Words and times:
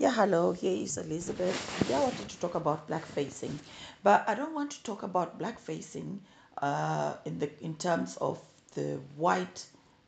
Yeah, 0.00 0.12
hello, 0.12 0.52
here 0.52 0.82
is 0.82 0.96
Elizabeth. 0.96 1.86
Yeah, 1.90 1.98
I 1.98 2.04
wanted 2.04 2.26
to 2.30 2.40
talk 2.40 2.54
about 2.54 2.88
black 2.88 3.04
facing, 3.04 3.60
but 4.02 4.26
I 4.26 4.34
don't 4.34 4.54
want 4.54 4.70
to 4.70 4.82
talk 4.82 5.02
about 5.02 5.38
blackfacing 5.38 6.20
uh, 6.56 7.16
in 7.26 7.38
the 7.38 7.50
in 7.62 7.74
terms 7.74 8.16
of 8.16 8.40
the 8.74 8.98
white 9.16 9.62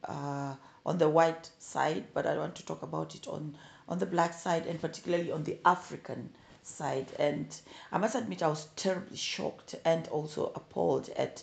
uh, 0.09 0.55
on 0.87 0.97
the 0.97 1.11
white 1.11 1.51
side, 1.59 2.07
but 2.15 2.25
I 2.27 2.39
want 2.39 2.55
to 2.55 2.65
talk 2.65 2.83
about 2.83 3.15
it 3.15 3.29
on 3.29 3.55
on 3.87 3.99
the 3.99 4.07
black 4.07 4.33
side 4.33 4.65
and 4.65 4.81
particularly 4.81 5.31
on 5.31 5.45
the 5.45 5.59
African 5.67 6.31
side. 6.63 7.09
And 7.19 7.55
I 7.93 7.99
must 7.99 8.15
admit, 8.15 8.43
I 8.43 8.49
was 8.49 8.69
terribly 8.77 9.19
shocked 9.19 9.75
and 9.85 10.09
also 10.09 10.53
appalled 10.55 11.11
at 11.19 11.43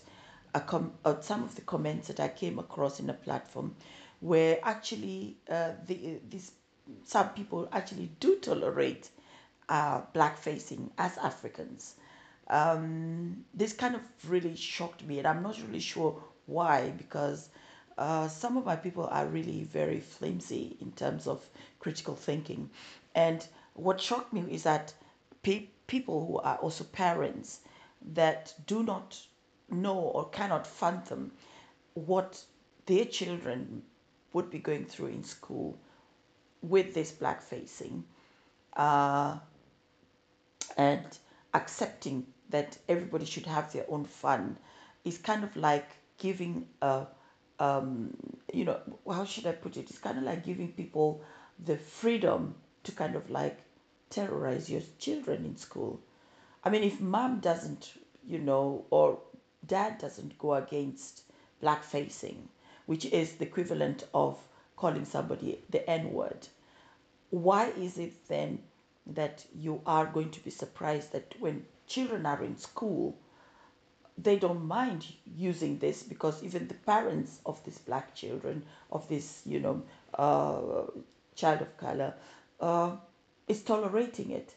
a 0.55 0.59
com- 0.59 0.93
at 1.05 1.23
some 1.23 1.43
of 1.43 1.53
the 1.53 1.61
comments 1.61 2.07
that 2.07 2.19
I 2.19 2.29
came 2.29 2.57
across 2.57 2.99
in 2.99 3.11
a 3.11 3.13
platform, 3.13 3.75
where 4.21 4.57
actually 4.63 5.37
uh, 5.47 5.73
the 5.85 6.19
these 6.27 6.51
some 7.05 7.29
people 7.29 7.67
actually 7.71 8.09
do 8.19 8.37
tolerate 8.37 9.09
uh, 9.67 10.01
black 10.13 10.37
facing 10.37 10.91
as 10.97 11.17
Africans. 11.17 11.95
Um, 12.49 13.45
this 13.53 13.73
kind 13.73 13.95
of 13.95 14.01
really 14.27 14.55
shocked 14.55 15.03
me, 15.03 15.19
and 15.19 15.27
I'm 15.27 15.43
not 15.43 15.61
really 15.67 15.79
sure 15.79 16.21
why, 16.47 16.91
because 16.97 17.49
uh, 17.97 18.27
some 18.27 18.57
of 18.57 18.65
my 18.65 18.75
people 18.75 19.05
are 19.05 19.27
really 19.27 19.63
very 19.63 19.99
flimsy 19.99 20.77
in 20.81 20.91
terms 20.93 21.27
of 21.27 21.47
critical 21.79 22.15
thinking. 22.15 22.69
And 23.13 23.45
what 23.73 24.01
shocked 24.01 24.33
me 24.33 24.41
is 24.49 24.63
that 24.63 24.93
pe- 25.43 25.67
people 25.87 26.25
who 26.25 26.37
are 26.39 26.57
also 26.57 26.83
parents 26.85 27.59
that 28.13 28.53
do 28.65 28.83
not 28.83 29.19
know 29.69 29.97
or 29.97 30.29
cannot 30.29 30.65
fathom 30.65 31.31
what 31.93 32.43
their 32.85 33.05
children 33.05 33.83
would 34.33 34.49
be 34.49 34.59
going 34.59 34.85
through 34.85 35.07
in 35.07 35.23
school 35.23 35.77
with 36.61 36.93
this 36.93 37.11
black 37.11 37.41
facing 37.41 38.03
uh, 38.75 39.37
and 40.77 41.05
accepting 41.53 42.25
that 42.49 42.77
everybody 42.87 43.25
should 43.25 43.45
have 43.45 43.71
their 43.71 43.85
own 43.89 44.05
fun 44.05 44.57
is 45.05 45.17
kind 45.17 45.43
of 45.43 45.55
like 45.55 45.89
giving 46.17 46.67
a 46.81 47.05
um, 47.59 48.15
you 48.53 48.65
know 48.65 48.79
how 49.11 49.25
should 49.25 49.45
I 49.45 49.51
put 49.51 49.77
it? 49.77 49.89
It's 49.89 49.99
kind 49.99 50.17
of 50.17 50.23
like 50.23 50.45
giving 50.45 50.71
people 50.71 51.21
the 51.65 51.77
freedom 51.77 52.55
to 52.83 52.91
kind 52.91 53.15
of 53.15 53.29
like 53.29 53.59
terrorize 54.09 54.69
your 54.69 54.81
children 54.97 55.45
in 55.45 55.57
school. 55.57 55.99
I 56.63 56.69
mean, 56.69 56.83
if 56.83 56.99
mom 57.01 57.39
doesn't, 57.39 57.93
you 58.27 58.39
know, 58.39 58.85
or 58.89 59.19
dad 59.65 59.97
doesn't 59.97 60.37
go 60.37 60.55
against 60.55 61.23
black 61.61 61.83
facing, 61.83 62.47
which 62.85 63.05
is 63.05 63.33
the 63.35 63.45
equivalent 63.45 64.05
of 64.13 64.37
calling 64.77 65.05
somebody 65.05 65.59
the 65.69 65.87
N 65.89 66.11
word, 66.11 66.47
why 67.29 67.67
is 67.69 67.97
it 67.97 68.27
then 68.27 68.59
that 69.07 69.45
you 69.55 69.81
are 69.85 70.05
going 70.05 70.31
to 70.31 70.43
be 70.43 70.51
surprised 70.51 71.11
that 71.13 71.33
when 71.39 71.65
children 71.87 72.25
are 72.25 72.43
in 72.43 72.57
school, 72.57 73.17
they 74.17 74.37
don't 74.37 74.65
mind 74.65 75.05
using 75.37 75.79
this 75.79 76.03
because 76.03 76.43
even 76.43 76.67
the 76.67 76.73
parents 76.73 77.39
of 77.45 77.63
these 77.63 77.77
black 77.79 78.13
children, 78.13 78.63
of 78.91 79.07
this, 79.07 79.41
you 79.45 79.59
know, 79.59 79.81
uh, 80.15 80.83
child 81.35 81.61
of 81.61 81.77
color, 81.77 82.13
uh, 82.59 82.95
is 83.47 83.61
tolerating 83.61 84.31
it, 84.31 84.53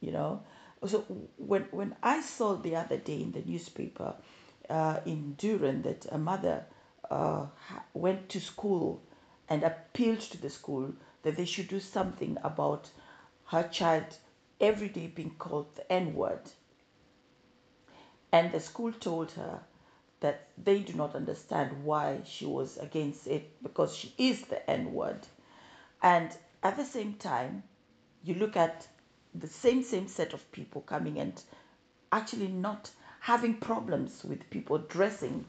you 0.00 0.10
know. 0.12 0.42
So 0.84 1.00
when 1.38 1.62
when 1.70 1.94
I 2.02 2.20
saw 2.20 2.54
the 2.54 2.76
other 2.76 2.96
day 2.96 3.22
in 3.22 3.30
the 3.32 3.42
newspaper 3.42 4.14
uh, 4.68 4.98
in 5.06 5.34
Durham 5.38 5.82
that 5.82 6.06
a 6.10 6.18
mother 6.18 6.64
uh, 7.08 7.46
went 7.94 8.28
to 8.30 8.40
school 8.40 9.00
and 9.48 9.62
appealed 9.62 10.20
to 10.20 10.40
the 10.40 10.50
school 10.50 10.92
that 11.22 11.36
they 11.36 11.44
should 11.44 11.68
do 11.68 11.80
something 11.80 12.36
about 12.42 12.90
her 13.46 13.68
child 13.68 14.16
every 14.60 14.88
day 14.88 15.06
being 15.06 15.34
called 15.38 15.74
the 15.74 15.92
N 15.92 16.14
word, 16.14 16.40
and 18.32 18.52
the 18.52 18.60
school 18.60 18.92
told 18.92 19.32
her 19.32 19.60
that 20.20 20.46
they 20.56 20.78
do 20.80 20.92
not 20.94 21.14
understand 21.14 21.84
why 21.84 22.20
she 22.24 22.46
was 22.46 22.78
against 22.78 23.26
it 23.26 23.62
because 23.62 23.94
she 23.94 24.14
is 24.16 24.42
the 24.42 24.70
N 24.70 24.92
word. 24.94 25.26
And 26.02 26.36
at 26.62 26.76
the 26.76 26.84
same 26.84 27.14
time, 27.14 27.64
you 28.22 28.34
look 28.34 28.56
at 28.56 28.86
the 29.34 29.48
same 29.48 29.82
same 29.82 30.08
set 30.08 30.32
of 30.32 30.52
people 30.52 30.82
coming 30.82 31.18
and 31.18 31.42
actually 32.12 32.48
not 32.48 32.90
having 33.20 33.54
problems 33.54 34.24
with 34.24 34.48
people 34.50 34.78
dressing 34.78 35.44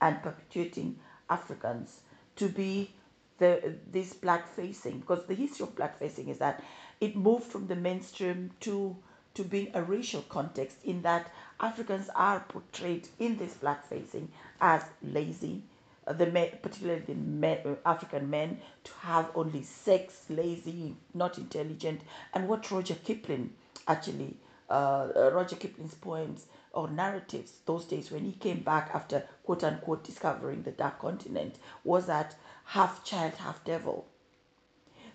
and 0.00 0.22
perpetuating 0.22 0.98
Africans 1.30 2.00
to 2.36 2.48
be 2.48 2.92
the 3.38 3.74
this 3.90 4.12
black 4.12 4.46
facing 4.54 5.00
because 5.00 5.24
the 5.26 5.34
history 5.34 5.64
of 5.64 5.74
black 5.76 5.98
facing 5.98 6.28
is 6.28 6.38
that 6.38 6.62
it 7.00 7.16
moved 7.16 7.44
from 7.44 7.66
the 7.66 7.76
mainstream 7.76 8.50
to 8.60 8.96
to 9.34 9.42
being 9.44 9.70
a 9.74 9.82
racial 9.82 10.22
context 10.22 10.78
in 10.84 11.02
that 11.02 11.30
Africans 11.60 12.08
are 12.14 12.40
portrayed 12.48 13.08
in 13.18 13.36
this 13.36 13.54
black 13.54 13.86
facing 13.86 14.30
as 14.60 14.84
lazy, 15.02 15.62
uh, 16.06 16.12
the 16.12 16.26
men, 16.26 16.50
particularly 16.62 17.00
the 17.00 17.14
men, 17.14 17.58
uh, 17.64 17.74
African 17.84 18.30
men, 18.30 18.60
to 18.84 18.92
have 19.00 19.30
only 19.34 19.62
sex, 19.62 20.24
lazy, 20.28 20.94
not 21.14 21.36
intelligent, 21.38 22.00
and 22.32 22.48
what 22.48 22.70
Roger 22.70 22.94
Kipling 22.94 23.50
actually, 23.88 24.36
uh, 24.70 25.08
uh, 25.16 25.30
Roger 25.34 25.56
Kipling's 25.56 25.94
poems 25.94 26.46
or 26.74 26.90
narratives 26.90 27.52
those 27.66 27.84
days 27.86 28.10
when 28.10 28.24
he 28.24 28.32
came 28.32 28.60
back 28.60 28.90
after 28.92 29.24
quote 29.44 29.64
unquote 29.64 30.04
discovering 30.04 30.62
the 30.62 30.72
dark 30.72 30.98
continent 30.98 31.56
was 31.84 32.06
that 32.06 32.34
half 32.64 33.04
child, 33.04 33.32
half 33.34 33.64
devil. 33.64 34.06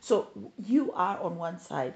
So 0.02 0.28
you 0.58 0.92
are 0.94 1.20
on 1.20 1.38
one 1.38 1.60
side 1.60 1.94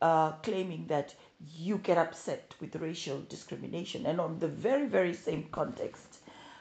uh, 0.00 0.32
claiming 0.42 0.86
that 0.88 1.14
you 1.56 1.78
get 1.78 1.98
upset 1.98 2.54
with 2.60 2.74
racial 2.76 3.22
discrimination, 3.28 4.06
and 4.06 4.20
on 4.20 4.38
the 4.38 4.48
very 4.48 4.86
very 4.86 5.14
same 5.14 5.48
context, 5.52 6.18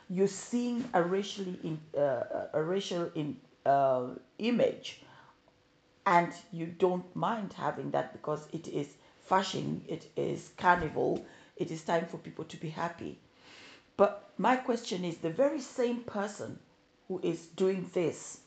you're 0.09 0.27
seeing 0.27 0.87
a 0.93 1.01
racially 1.01 1.57
in, 1.63 1.79
uh, 1.99 2.47
a 2.53 2.61
racial 2.61 3.09
in, 3.15 3.37
uh, 3.65 4.09
image, 4.37 5.01
and 6.05 6.31
you 6.51 6.65
don't 6.67 7.15
mind 7.15 7.53
having 7.53 7.91
that 7.91 8.11
because 8.13 8.47
it 8.51 8.67
is 8.67 8.87
fashion, 9.23 9.83
it 9.87 10.09
is 10.15 10.51
carnival, 10.57 11.25
it 11.61 11.69
is 11.69 11.83
time 11.83 12.07
for 12.07 12.17
people 12.17 12.43
to 12.45 12.57
be 12.57 12.69
happy. 12.69 13.19
But 13.95 14.31
my 14.37 14.55
question 14.55 15.05
is 15.05 15.17
the 15.17 15.29
very 15.29 15.61
same 15.61 15.97
person 16.01 16.57
who 17.07 17.19
is 17.23 17.45
doing 17.45 17.87
this 17.93 18.39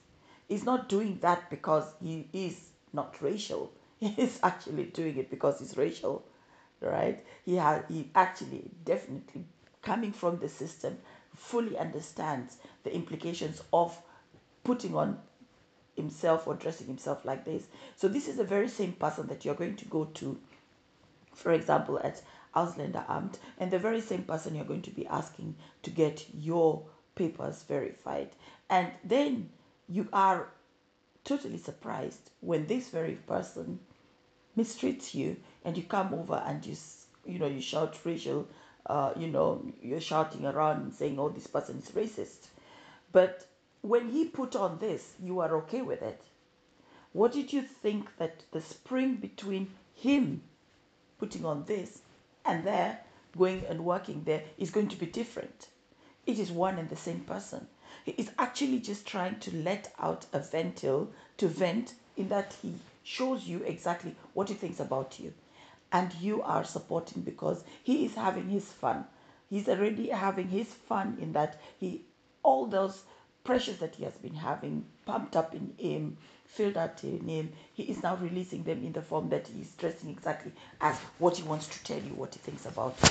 is 0.49 0.65
not 0.65 0.89
doing 0.89 1.19
that 1.21 1.49
because 1.49 1.85
he 2.03 2.29
is 2.33 2.71
not 2.93 3.23
racial. 3.23 3.73
He 4.01 4.09
is 4.19 4.41
actually 4.43 4.87
doing 4.87 5.17
it 5.17 5.31
because 5.31 5.61
he's 5.61 5.77
racial, 5.77 6.25
right? 6.81 7.25
He 7.47 7.55
has 7.55 7.85
he 7.89 8.11
actually 8.15 8.71
definitely 8.85 9.45
coming 9.81 10.13
from 10.13 10.39
the 10.41 10.49
system 10.49 10.99
fully 11.37 11.79
understands 11.79 12.59
the 12.83 12.93
implications 12.93 13.63
of 13.73 13.97
putting 14.65 14.97
on 14.97 15.19
himself 15.97 16.49
or 16.49 16.55
dressing 16.55 16.89
himself 16.89 17.25
like 17.25 17.45
this. 17.45 17.63
So 17.97 18.09
this 18.09 18.27
is 18.27 18.37
the 18.37 18.51
very 18.57 18.69
same 18.69 18.93
person 18.93 19.29
that 19.29 19.45
you're 19.45 19.55
going 19.63 19.77
to 19.77 19.85
go 19.85 20.05
to 20.21 20.37
for 21.35 21.53
example, 21.53 21.99
at 22.03 22.23
Ausländer 22.55 23.05
Amt, 23.09 23.39
and 23.59 23.71
the 23.71 23.79
very 23.79 24.01
same 24.01 24.23
person 24.25 24.55
you're 24.55 24.65
going 24.65 24.83
to 24.83 24.91
be 24.91 25.07
asking 25.07 25.57
to 25.83 25.91
get 25.91 26.27
your 26.35 26.85
papers 27.15 27.63
verified. 27.63 28.31
And 28.71 28.91
then 29.05 29.51
you 29.89 30.09
are 30.13 30.49
totally 31.25 31.59
surprised 31.59 32.31
when 32.41 32.67
this 32.67 32.89
very 32.91 33.15
person 33.15 33.81
mistreats 34.57 35.15
you 35.15 35.37
and 35.65 35.77
you 35.77 35.83
come 35.83 36.15
over 36.15 36.43
and 36.47 36.65
you 36.65 36.77
you 37.27 37.39
know 37.39 37.47
you 37.47 37.61
shout 37.61 37.99
racial 38.05 38.47
uh, 38.87 39.13
you 39.17 39.27
know 39.29 39.65
you're 39.81 40.01
shouting 40.01 40.45
around 40.45 40.83
and 40.83 40.95
saying 40.95 41.19
oh 41.19 41.29
this 41.29 41.47
person 41.47 41.79
is 41.79 41.91
racist. 41.91 42.49
But 43.13 43.47
when 43.81 44.11
he 44.11 44.27
put 44.27 44.55
on 44.55 44.79
this 44.79 45.15
you 45.23 45.41
are 45.41 45.57
okay 45.59 45.83
with 45.83 46.03
it. 46.03 46.21
What 47.13 47.33
did 47.33 47.53
you 47.53 47.63
think 47.63 48.17
that 48.19 48.45
the 48.51 48.61
spring 48.61 49.17
between 49.17 49.71
him 49.95 50.43
putting 51.19 51.45
on 51.45 51.65
this 51.65 52.03
and 52.45 52.65
there, 52.65 53.01
going 53.37 53.65
and 53.67 53.85
working 53.85 54.23
there 54.25 54.43
is 54.59 54.71
going 54.71 54.89
to 54.89 54.97
be 54.97 55.07
different. 55.07 55.69
It 56.27 56.39
is 56.39 56.51
one 56.51 56.79
and 56.79 56.89
the 56.89 56.97
same 56.97 57.21
person. 57.21 57.69
He 58.05 58.13
is 58.13 58.31
actually 58.39 58.81
just 58.81 59.07
trying 59.07 59.41
to 59.41 59.57
let 59.57 59.93
out 59.99 60.27
a 60.33 60.41
ventil 60.41 61.09
to 61.39 61.49
vent 61.49 61.95
in 62.17 62.29
that 62.29 62.55
he 62.63 62.75
shows 63.03 63.45
you 63.45 63.63
exactly 63.63 64.15
what 64.33 64.49
he 64.49 64.55
thinks 64.55 64.81
about 64.81 65.19
you. 65.19 65.33
And 65.93 66.13
you 66.15 66.43
are 66.43 66.65
supporting 66.65 67.23
because 67.23 67.65
he 67.83 68.05
is 68.05 68.15
having 68.15 68.49
his 68.49 68.67
fun. 68.71 69.07
He's 69.51 69.69
already 69.69 70.09
having 70.09 70.49
his 70.49 70.73
fun 70.73 71.19
in 71.21 71.33
that 71.33 71.61
he 71.79 72.05
all 72.43 72.67
those 72.67 73.03
pressures 73.45 73.77
that 73.77 73.95
he 73.95 74.05
has 74.05 74.15
been 74.15 74.35
having 74.35 74.85
pumped 75.05 75.37
up 75.37 75.55
in 75.55 75.75
him, 75.79 76.17
filled 76.47 76.77
out 76.77 77.05
in 77.05 77.29
him, 77.29 77.53
he 77.75 77.83
is 77.85 78.03
now 78.03 78.17
releasing 78.17 78.65
them 78.65 78.83
in 78.83 78.93
the 78.93 79.03
form 79.03 79.29
that 79.29 79.47
he 79.47 79.61
is 79.61 79.71
dressing 79.75 80.09
exactly 80.11 80.51
as 80.81 80.99
what 81.19 81.37
he 81.37 81.43
wants 81.43 81.69
to 81.69 81.85
tell 81.85 82.01
you, 82.03 82.15
what 82.15 82.33
he 82.35 82.41
thinks 82.41 82.65
about 82.67 82.97
you. 83.03 83.11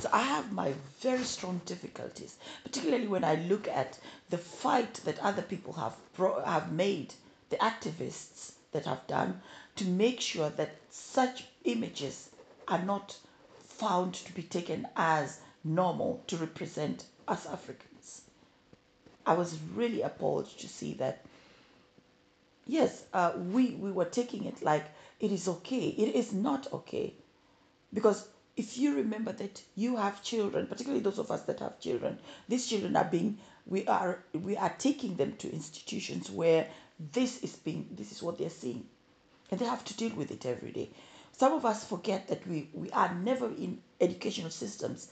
So 0.00 0.08
I 0.12 0.22
have 0.22 0.52
my 0.52 0.74
very 1.00 1.24
strong 1.24 1.60
difficulties, 1.66 2.36
particularly 2.64 3.06
when 3.08 3.24
I 3.24 3.36
look 3.36 3.68
at 3.68 3.98
the 4.30 4.38
fight 4.38 4.94
that 5.04 5.18
other 5.20 5.42
people 5.42 5.72
have 5.74 5.96
bro- 6.16 6.44
have 6.44 6.72
made, 6.72 7.14
the 7.50 7.56
activists 7.56 8.52
that 8.72 8.86
I've 8.86 9.06
done 9.06 9.40
to 9.76 9.84
make 9.84 10.20
sure 10.20 10.50
that 10.50 10.76
such 10.90 11.44
images 11.64 12.28
are 12.66 12.82
not 12.82 13.16
found 13.60 14.14
to 14.14 14.32
be 14.32 14.42
taken 14.42 14.86
as 14.96 15.40
normal 15.64 16.22
to 16.26 16.36
represent 16.36 17.04
us 17.26 17.46
Africans. 17.46 17.87
I 19.28 19.34
was 19.34 19.58
really 19.74 20.00
appalled 20.00 20.48
to 20.58 20.66
see 20.66 20.94
that, 20.94 21.22
yes, 22.66 23.04
uh, 23.12 23.32
we, 23.36 23.72
we 23.72 23.92
were 23.92 24.06
taking 24.06 24.44
it 24.46 24.62
like 24.62 24.86
it 25.20 25.30
is 25.30 25.48
okay. 25.48 25.88
It 25.88 26.14
is 26.14 26.32
not 26.32 26.72
okay. 26.72 27.12
Because 27.92 28.26
if 28.56 28.78
you 28.78 28.94
remember 28.96 29.32
that 29.32 29.62
you 29.76 29.96
have 29.96 30.22
children, 30.22 30.66
particularly 30.66 31.02
those 31.02 31.18
of 31.18 31.30
us 31.30 31.42
that 31.42 31.60
have 31.60 31.78
children, 31.78 32.18
these 32.48 32.66
children 32.66 32.96
are 32.96 33.04
being 33.04 33.36
we 33.66 33.86
are 33.86 34.24
we 34.32 34.56
are 34.56 34.74
taking 34.78 35.16
them 35.16 35.36
to 35.36 35.52
institutions 35.52 36.30
where 36.30 36.66
this 37.12 37.42
is 37.42 37.54
being 37.56 37.86
this 37.90 38.12
is 38.12 38.22
what 38.22 38.38
they're 38.38 38.48
seeing. 38.48 38.86
And 39.50 39.60
they 39.60 39.66
have 39.66 39.84
to 39.84 39.96
deal 39.96 40.14
with 40.16 40.30
it 40.30 40.46
every 40.46 40.72
day. 40.72 40.88
Some 41.32 41.52
of 41.52 41.66
us 41.66 41.84
forget 41.84 42.28
that 42.28 42.46
we, 42.46 42.70
we 42.72 42.90
are 42.92 43.14
never 43.14 43.46
in 43.46 43.82
educational 44.00 44.50
systems 44.50 45.08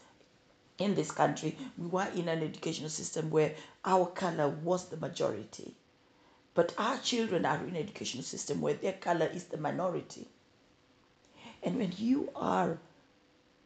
in 0.79 0.95
this 0.95 1.11
country. 1.11 1.57
We 1.79 1.87
were 1.87 2.09
in 2.15 2.29
an 2.29 2.43
educational 2.43 2.91
system 2.91 3.31
where 3.31 3.55
our 3.85 4.07
color 4.07 4.49
was 4.49 4.89
the 4.89 4.97
majority. 4.97 5.75
But 6.55 6.75
our 6.79 6.99
children 6.99 7.45
are 7.45 7.59
in 7.59 7.71
an 7.71 7.77
educational 7.77 8.25
system 8.25 8.61
where 8.61 8.75
their 8.75 8.95
color 8.95 9.27
is 9.27 9.45
the 9.45 9.59
minority. 9.59 10.27
And 11.63 11.77
when 11.77 11.93
you 11.97 12.31
are, 12.35 12.79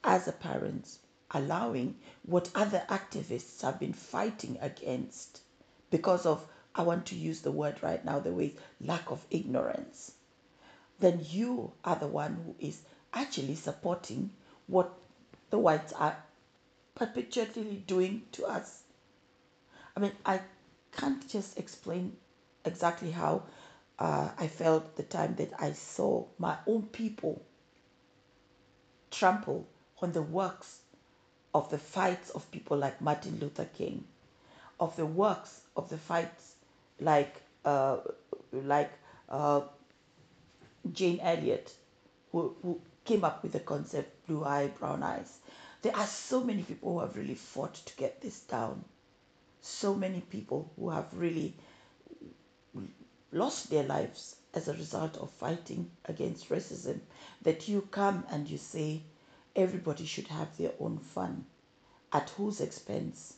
as 0.03 0.27
a 0.27 0.33
parent, 0.33 0.99
allowing 1.31 1.97
what 2.25 2.51
other 2.55 2.83
activists 2.89 3.63
have 3.63 3.79
been 3.79 3.93
fighting 3.93 4.59
against 4.61 5.41
because 5.91 6.27
of, 6.27 6.45
I 6.75 6.83
want 6.83 7.07
to 7.07 7.17
use 7.17 7.41
the 7.41 7.53
word 7.53 7.83
right 7.83 8.05
now, 8.05 8.21
the 8.21 8.33
way 8.33 8.55
lack 8.81 9.11
of 9.11 9.25
ignorance, 9.31 10.13
then 10.99 11.25
you 11.29 11.73
are 11.85 11.97
the 11.97 12.07
one 12.07 12.35
who 12.35 12.55
is 12.67 12.81
actually 13.13 13.55
supporting 13.55 14.31
what 14.67 14.93
the 15.51 15.59
whites 15.59 15.93
are 15.93 16.17
perpetually 16.95 17.83
doing 17.87 18.23
to 18.33 18.47
us. 18.47 18.83
I 19.97 20.01
mean, 20.01 20.13
I 20.25 20.41
can't 20.93 21.27
just 21.29 21.59
explain 21.59 22.17
exactly 22.65 23.11
how 23.11 23.43
uh, 23.99 24.31
I 24.39 24.47
felt 24.49 24.97
the 24.97 25.03
time 25.03 25.35
that 25.37 25.53
I 25.59 25.73
saw 25.73 26.25
my 26.39 26.57
own 26.67 26.83
people 26.85 27.43
trample 29.11 29.67
on 30.01 30.13
the 30.13 30.23
works 30.23 30.81
of 31.55 31.71
the 31.71 31.79
fights 31.79 32.31
of 32.31 32.51
people 32.51 32.77
like 32.77 33.01
Martin 33.01 33.39
Luther 33.41 33.67
King, 33.77 34.05
of 34.79 34.97
the 34.97 35.07
works 35.07 35.61
of 35.77 35.89
the 35.91 35.99
fights 35.99 36.55
like 37.01 37.43
uh, 37.65 37.99
like 38.53 38.93
uh, 39.29 39.63
Jane 40.93 41.21
Elliott, 41.21 41.75
who, 42.33 42.55
who 42.63 42.81
came 43.05 43.25
up 43.25 43.43
with 43.43 43.53
the 43.53 43.61
concept 43.61 44.27
blue 44.27 44.45
eye, 44.45 44.69
brown 44.79 45.03
eyes. 45.03 45.39
There 45.83 45.97
are 45.97 46.07
so 46.07 46.45
many 46.45 46.63
people 46.63 46.93
who 46.93 47.01
have 47.01 47.17
really 47.17 47.35
fought 47.35 47.75
to 47.75 47.97
get 47.97 48.21
this 48.21 48.41
down. 48.41 48.85
So 49.63 49.95
many 49.95 50.21
people 50.21 50.71
who 50.77 50.91
have 50.91 51.09
really 51.15 51.55
lost 53.33 53.71
their 53.71 53.85
lives 53.85 54.37
as 54.53 54.69
a 54.69 54.75
result 54.75 55.17
of 55.17 55.31
fighting 55.31 55.91
against 56.05 56.51
racism 56.51 57.01
that 57.43 57.67
you 57.69 57.83
come 57.91 58.25
and 58.31 58.49
you 58.49 58.59
say 58.59 59.01
everybody 59.57 60.05
should 60.05 60.29
have 60.29 60.55
their 60.59 60.73
own 60.81 60.99
fun. 60.99 61.47
At 62.13 62.29
whose 62.31 62.61
expense? 62.61 63.35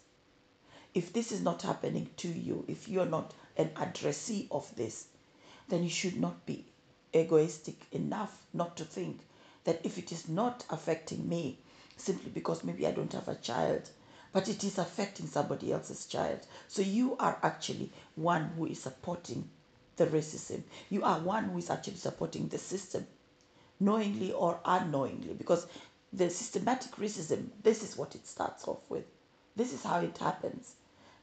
If 0.94 1.12
this 1.12 1.30
is 1.30 1.42
not 1.42 1.62
happening 1.62 2.10
to 2.18 2.28
you, 2.28 2.64
if 2.66 2.88
you're 2.88 3.06
not 3.06 3.32
an 3.56 3.70
addressee 3.76 4.48
of 4.50 4.74
this, 4.74 5.06
then 5.68 5.84
you 5.84 5.90
should 5.90 6.20
not 6.20 6.44
be 6.44 6.64
egoistic 7.14 7.76
enough 7.92 8.36
not 8.52 8.76
to 8.78 8.84
think 8.84 9.20
that 9.64 9.80
if 9.84 9.96
it 9.98 10.10
is 10.10 10.28
not 10.28 10.64
affecting 10.70 11.28
me 11.28 11.58
simply 11.96 12.30
because 12.30 12.64
maybe 12.64 12.86
I 12.86 12.92
don't 12.92 13.12
have 13.12 13.28
a 13.28 13.34
child, 13.36 13.88
but 14.32 14.48
it 14.48 14.64
is 14.64 14.78
affecting 14.78 15.26
somebody 15.26 15.72
else's 15.72 16.06
child. 16.06 16.40
So 16.68 16.82
you 16.82 17.16
are 17.18 17.38
actually 17.42 17.92
one 18.14 18.52
who 18.56 18.66
is 18.66 18.82
supporting 18.82 19.48
the 19.96 20.06
racism. 20.06 20.62
You 20.90 21.02
are 21.04 21.20
one 21.20 21.44
who 21.44 21.58
is 21.58 21.70
actually 21.70 21.96
supporting 21.96 22.48
the 22.48 22.58
system, 22.58 23.06
knowingly 23.78 24.32
or 24.32 24.60
unknowingly, 24.64 25.34
because 25.34 25.66
the 26.12 26.30
systematic 26.30 26.92
racism, 26.96 27.48
this 27.62 27.82
is 27.82 27.96
what 27.96 28.14
it 28.14 28.26
starts 28.26 28.66
off 28.68 28.80
with. 28.88 29.04
This 29.56 29.72
is 29.72 29.82
how 29.82 30.00
it 30.00 30.16
happens. 30.18 30.74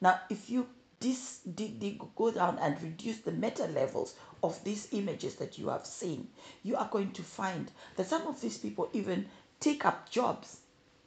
Now, 0.02 0.20
if 0.30 0.50
you 0.50 0.68
dis, 1.00 1.40
dig, 1.56 1.80
dig, 1.80 2.02
go 2.16 2.32
down 2.32 2.60
and 2.60 2.82
reduce 2.82 3.20
the 3.20 3.32
meta 3.32 3.66
levels 3.68 4.16
of 4.44 4.62
these 4.64 4.88
images 4.92 5.36
that 5.36 5.58
you 5.58 5.70
have 5.70 5.86
seen, 5.86 6.28
you 6.64 6.76
are 6.76 6.90
going 6.92 7.12
to 7.14 7.24
find 7.24 7.72
that 7.96 8.08
some 8.08 8.28
of 8.28 8.40
these 8.42 8.58
people 8.58 8.90
even 8.94 9.28
take 9.60 9.86
up 9.86 10.10
jobs 10.10 10.58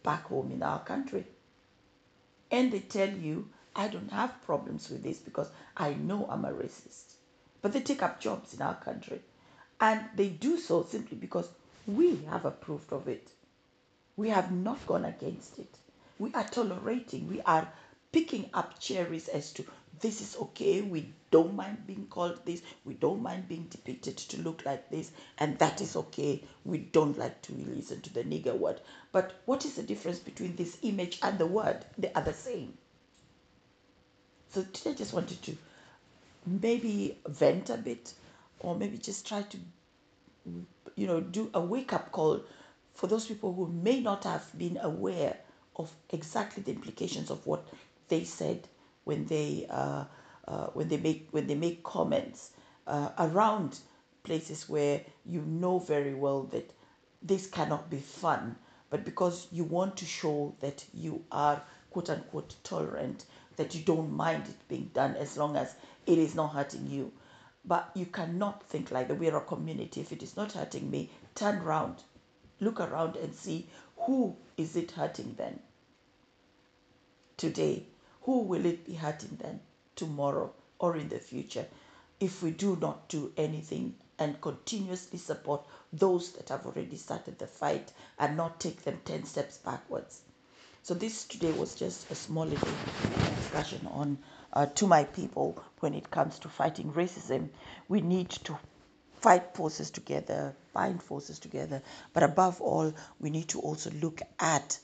back 0.02 0.24
home 0.24 0.50
in 0.52 0.62
our 0.62 0.80
country. 0.80 1.24
And 2.50 2.72
they 2.72 2.80
tell 2.80 3.08
you, 3.08 3.48
I 3.74 3.88
don't 3.88 4.12
have 4.12 4.42
problems 4.44 4.90
with 4.90 5.02
this 5.02 5.18
because 5.18 5.48
I 5.76 5.94
know 5.94 6.26
I'm 6.28 6.44
a 6.44 6.52
racist. 6.52 7.14
But 7.62 7.72
they 7.72 7.80
take 7.80 8.02
up 8.02 8.20
jobs 8.20 8.54
in 8.54 8.62
our 8.62 8.74
country. 8.74 9.20
And 9.80 10.04
they 10.14 10.28
do 10.28 10.58
so 10.58 10.84
simply 10.84 11.16
because 11.16 11.48
we 11.86 12.16
have 12.30 12.44
approved 12.44 12.92
of 12.92 13.08
it. 13.08 13.30
We 14.16 14.28
have 14.28 14.52
not 14.52 14.86
gone 14.86 15.04
against 15.04 15.58
it. 15.58 15.74
We 16.18 16.32
are 16.34 16.44
tolerating, 16.44 17.28
we 17.28 17.40
are 17.42 17.66
picking 18.12 18.50
up 18.52 18.78
cherries 18.78 19.28
as 19.28 19.52
to 19.54 19.64
this 20.00 20.20
is 20.20 20.36
okay, 20.36 20.80
we 20.82 21.12
don't 21.30 21.54
mind 21.54 21.86
being 21.86 22.06
called 22.06 22.44
this, 22.44 22.62
we 22.84 22.94
don't 22.94 23.22
mind 23.22 23.48
being 23.48 23.66
depicted 23.70 24.16
to 24.18 24.42
look 24.42 24.64
like 24.64 24.90
this, 24.90 25.12
and 25.38 25.58
that 25.58 25.80
is 25.80 25.96
okay. 25.96 26.42
We 26.64 26.78
don't 26.78 27.18
like 27.18 27.42
to 27.42 27.52
listen 27.54 28.00
to 28.02 28.12
the 28.12 28.24
nigger 28.24 28.56
word. 28.58 28.80
But 29.12 29.32
what 29.46 29.64
is 29.64 29.74
the 29.74 29.82
difference 29.82 30.18
between 30.18 30.56
this 30.56 30.78
image 30.82 31.18
and 31.22 31.38
the 31.38 31.46
word? 31.46 31.84
They 31.98 32.12
are 32.12 32.22
the 32.22 32.32
same. 32.32 32.76
So 34.48 34.62
today 34.62 34.90
I 34.90 34.94
just 34.94 35.14
wanted 35.14 35.42
to 35.42 35.56
maybe 36.46 37.18
vent 37.26 37.70
a 37.70 37.76
bit 37.76 38.14
or 38.60 38.74
maybe 38.74 38.98
just 38.98 39.26
try 39.26 39.42
to 39.42 39.58
you 40.96 41.06
know 41.06 41.20
do 41.20 41.50
a 41.54 41.60
wake 41.60 41.92
up 41.92 42.12
call 42.12 42.42
for 42.94 43.06
those 43.06 43.26
people 43.26 43.52
who 43.54 43.68
may 43.68 44.00
not 44.00 44.24
have 44.24 44.46
been 44.58 44.78
aware 44.82 45.36
of 45.76 45.90
exactly 46.10 46.62
the 46.62 46.72
implications 46.72 47.30
of 47.30 47.46
what 47.46 47.66
they 48.08 48.24
said 48.24 48.68
when 49.04 49.24
they 49.26 49.66
uh, 49.70 50.04
uh, 50.48 50.66
when 50.74 50.88
they 50.88 50.96
make 50.96 51.28
when 51.30 51.46
they 51.46 51.54
make 51.54 51.82
comments 51.82 52.50
uh, 52.86 53.10
around 53.18 53.78
places 54.22 54.68
where 54.68 55.00
you 55.24 55.42
know 55.42 55.78
very 55.78 56.14
well 56.14 56.44
that 56.44 56.72
this 57.22 57.46
cannot 57.46 57.88
be 57.90 57.98
fun, 57.98 58.56
but 58.90 59.04
because 59.04 59.46
you 59.52 59.64
want 59.64 59.96
to 59.96 60.04
show 60.04 60.54
that 60.60 60.84
you 60.92 61.24
are 61.30 61.62
quote 61.90 62.10
unquote 62.10 62.54
tolerant, 62.64 63.24
that 63.56 63.74
you 63.74 63.82
don't 63.82 64.12
mind 64.12 64.44
it 64.48 64.68
being 64.68 64.90
done 64.94 65.14
as 65.16 65.36
long 65.36 65.56
as 65.56 65.74
it 66.06 66.18
is 66.18 66.34
not 66.34 66.52
hurting 66.52 66.86
you. 66.88 67.12
But 67.64 67.90
you 67.94 68.06
cannot 68.06 68.64
think 68.64 68.90
like 68.90 69.06
that. 69.08 69.18
We're 69.18 69.36
a 69.36 69.40
community. 69.40 70.00
If 70.00 70.10
it 70.10 70.22
is 70.22 70.36
not 70.36 70.52
hurting 70.52 70.90
me, 70.90 71.10
turn 71.36 71.58
around, 71.58 72.02
look 72.58 72.80
around 72.80 73.16
and 73.16 73.32
see 73.32 73.68
who 73.96 74.36
is 74.56 74.74
it 74.76 74.90
hurting 74.90 75.34
then 75.38 75.60
today 77.36 77.86
who 78.22 78.40
will 78.40 78.64
it 78.66 78.84
be 78.86 78.94
hurting 78.94 79.38
then 79.40 79.60
tomorrow 79.96 80.52
or 80.78 80.96
in 80.96 81.08
the 81.08 81.18
future 81.18 81.66
if 82.20 82.42
we 82.42 82.50
do 82.52 82.76
not 82.80 83.08
do 83.08 83.32
anything 83.36 83.94
and 84.18 84.40
continuously 84.40 85.18
support 85.18 85.66
those 85.92 86.32
that 86.32 86.48
have 86.48 86.64
already 86.64 86.96
started 86.96 87.36
the 87.38 87.46
fight 87.46 87.92
and 88.18 88.36
not 88.36 88.60
take 88.60 88.82
them 88.84 89.00
10 89.04 89.24
steps 89.24 89.58
backwards. 89.58 90.22
So 90.84 90.94
this 90.94 91.24
today 91.24 91.50
was 91.52 91.74
just 91.74 92.10
a 92.10 92.14
small 92.14 92.46
little 92.46 92.72
discussion 93.36 93.88
on 93.90 94.18
uh, 94.52 94.66
to 94.66 94.86
my 94.86 95.04
people 95.04 95.62
when 95.80 95.94
it 95.94 96.10
comes 96.10 96.38
to 96.40 96.48
fighting 96.48 96.92
racism. 96.92 97.48
We 97.88 98.00
need 98.00 98.30
to 98.30 98.56
fight 99.20 99.54
forces 99.54 99.90
together, 99.90 100.54
bind 100.72 101.02
forces 101.02 101.38
together, 101.38 101.82
but 102.12 102.22
above 102.22 102.60
all, 102.60 102.92
we 103.20 103.30
need 103.30 103.48
to 103.48 103.60
also 103.60 103.90
look 103.90 104.20
at 104.38 104.78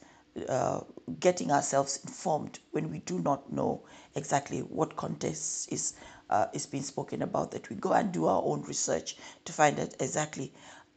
uh, 0.48 0.80
getting 1.20 1.50
ourselves 1.50 2.00
informed 2.04 2.58
when 2.72 2.90
we 2.90 2.98
do 3.00 3.18
not 3.18 3.52
know 3.52 3.82
exactly 4.14 4.60
what 4.60 4.96
context 4.96 5.72
is 5.72 5.94
uh, 6.30 6.46
is 6.52 6.66
being 6.66 6.82
spoken 6.82 7.22
about. 7.22 7.52
That 7.52 7.68
we 7.70 7.76
go 7.76 7.92
and 7.92 8.12
do 8.12 8.26
our 8.26 8.42
own 8.42 8.62
research 8.62 9.16
to 9.44 9.52
find 9.52 9.78
out 9.80 9.94
exactly 10.00 10.52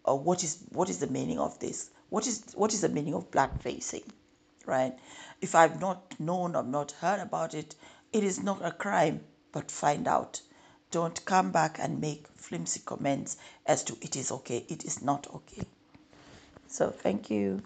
uh, 0.06 0.16
what 0.16 0.44
is 0.44 0.64
what 0.72 0.90
is 0.90 1.00
the 1.00 1.08
meaning 1.08 1.40
of 1.40 1.60
this. 1.60 1.90
What 2.10 2.28
is 2.28 2.44
what 2.56 2.74
is 2.74 2.82
the 2.82 2.90
meaning 2.90 3.14
of 3.14 3.32
black 3.32 3.62
facing, 3.62 4.04
right? 4.66 4.94
If 5.42 5.56
I've 5.56 5.80
not 5.80 6.20
known, 6.20 6.56
I've 6.56 6.68
not 6.68 6.92
heard 6.92 7.20
about 7.20 7.54
it, 7.54 7.76
it 8.12 8.24
is 8.24 8.44
not 8.44 8.64
a 8.64 8.72
crime. 8.72 9.22
But 9.52 9.70
find 9.70 10.08
out. 10.08 10.42
Don't 10.92 11.24
come 11.24 11.52
back 11.52 11.78
and 11.80 12.02
make 12.02 12.28
flimsy 12.36 12.82
comments 12.86 13.38
as 13.66 13.84
to 13.86 13.98
it 14.02 14.18
is 14.18 14.32
okay. 14.32 14.66
It 14.68 14.84
is 14.84 15.02
not 15.02 15.28
okay. 15.34 15.64
So 16.68 16.90
thank 16.90 17.30
you. 17.30 17.62